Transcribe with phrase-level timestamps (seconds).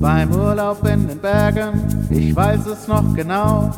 [0.00, 3.70] Beim Urlaub in den Bergen, ich weiß es noch genau,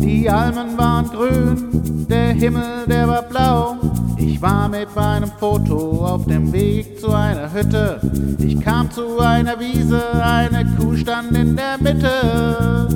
[0.00, 3.76] die Almen waren grün, der Himmel, der war blau.
[4.18, 8.00] Ich war mit meinem Foto auf dem Weg zu einer Hütte.
[8.38, 12.88] Ich kam zu einer Wiese, eine Kuh stand in der Mitte.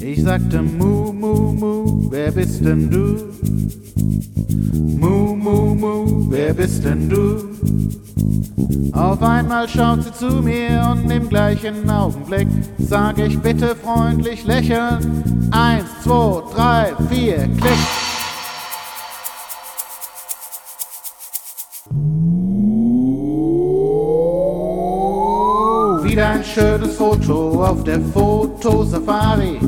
[0.00, 3.16] Ich sagte Mu, Mu, Mu, wer bist denn du?
[4.98, 7.38] Mu, Mu, Mu, wer bist denn du?
[8.92, 12.48] Auf einmal schaut sie zu mir und im gleichen Augenblick
[12.78, 15.48] sag ich bitte freundlich lächeln.
[15.50, 17.78] Eins, zwei, drei, vier, klick.
[26.02, 29.58] Wieder ein schönes Foto auf der Fotosafari.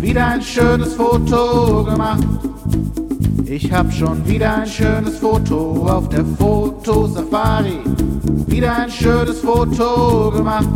[0.00, 2.22] Wieder ein schönes Foto gemacht.
[3.48, 7.78] Ich hab schon wieder ein schönes Foto auf der Fotosafari.
[8.48, 10.66] Wieder ein schönes Foto gemacht.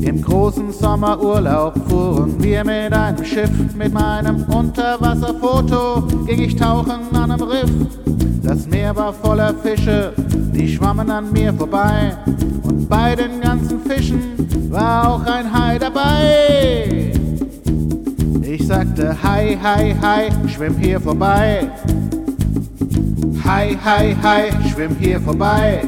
[0.00, 3.50] Im großen Sommerurlaub fuhren wir mit einem Schiff.
[3.76, 7.70] Mit meinem Unterwasserfoto ging ich tauchen an einem Riff.
[8.42, 10.14] Das Meer war voller Fische,
[10.54, 12.16] die schwammen an mir vorbei.
[12.62, 17.03] Und bei den ganzen Fischen war auch ein Hai dabei.
[18.84, 21.70] Sagte, hi, hi, hi, schwimm hier vorbei.
[23.44, 25.82] Hi, hi, hi, schwimm hier vorbei.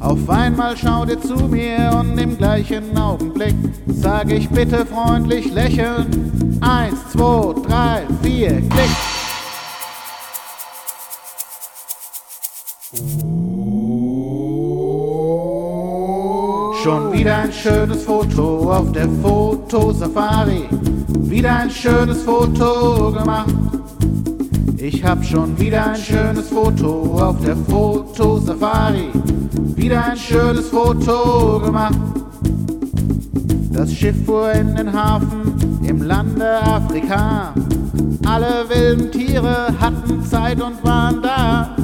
[0.00, 3.54] Auf einmal schaut er zu mir und im gleichen Augenblick
[3.88, 6.58] sag ich bitte freundlich lächeln.
[6.60, 9.09] Eins, zwei, drei, vier, klick.
[16.82, 20.64] Schon wieder ein schönes Foto auf der Fotosafari.
[21.28, 23.54] Wieder ein schönes Foto gemacht.
[24.78, 29.10] Ich hab schon wieder ein schönes Foto auf der Fotosafari.
[29.76, 31.98] Wieder ein schönes Foto gemacht.
[33.72, 37.52] Das Schiff fuhr in den Hafen im Lande Afrika.
[38.26, 41.76] Alle wilden Tiere hatten Zeit und waren da.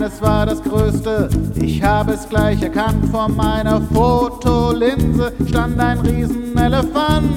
[0.00, 3.04] Eines war das Größte, ich habe es gleich erkannt.
[3.10, 7.28] Vor meiner Fotolinse stand ein Riesenelefant.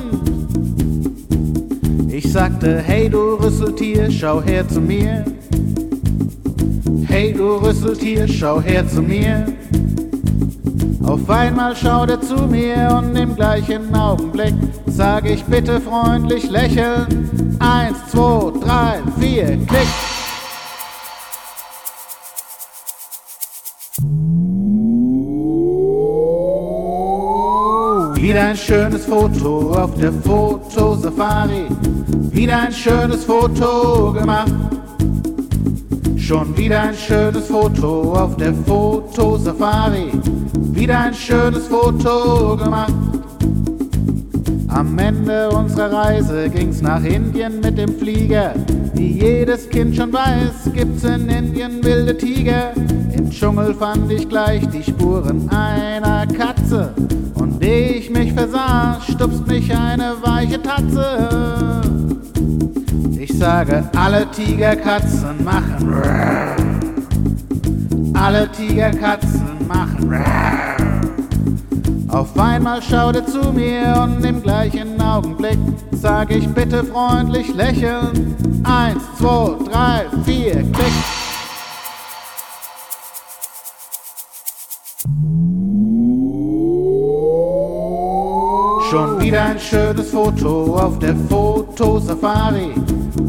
[2.07, 5.25] Ich sagte, hey du Rüsseltier, schau her zu mir.
[7.05, 9.45] Hey du Rüsseltier, schau her zu mir.
[11.03, 14.53] Auf einmal schaut er zu mir und im gleichen Augenblick
[14.85, 17.57] sag ich bitte freundlich lächeln.
[17.59, 20.12] Eins, zwei, drei, vier, klick.
[28.33, 31.67] Wieder ein schönes Foto auf der Fotosafari.
[32.31, 34.51] Wieder ein schönes Foto gemacht.
[36.17, 40.09] Schon wieder ein schönes Foto auf der Fotosafari.
[40.71, 42.95] Wieder ein schönes Foto gemacht.
[44.67, 48.55] Am Ende unserer Reise ging's nach Indien mit dem Flieger.
[48.95, 52.71] Wie jedes Kind schon weiß, gibt's in Indien wilde Tiger.
[53.15, 56.95] Im Dschungel fand ich gleich die Spuren einer Katze.
[57.35, 57.82] Und ich
[58.23, 61.81] mich versah, stupst mich eine weiche Tatze.
[63.19, 66.55] Ich sage, alle Tigerkatzen machen Rrrr.
[68.13, 70.77] Alle Tigerkatzen machen Rrrr.
[72.07, 75.59] Auf einmal schaut er zu mir und im gleichen Augenblick
[75.91, 78.35] sag ich bitte freundlich lächeln.
[78.63, 80.93] Eins, zwei, drei, vier, klick.
[88.93, 92.75] Schon wieder ein schönes Foto auf der Fotosafari.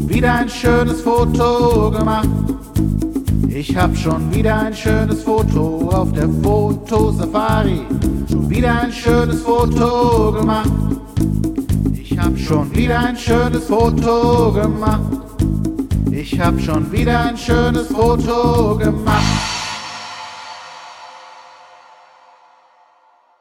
[0.07, 2.29] Wieder ein schönes Foto gemacht.
[3.49, 7.81] Ich hab schon wieder ein schönes Foto auf der Fotosafari.
[8.29, 10.69] Schon wieder ein schönes Foto gemacht.
[11.99, 15.01] Ich hab schon wieder ein schönes Foto gemacht.
[16.11, 19.54] Ich hab schon wieder ein schönes Foto gemacht.